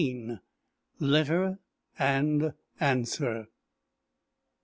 [0.99, 1.59] LETTER
[1.99, 3.49] AND ANSWER.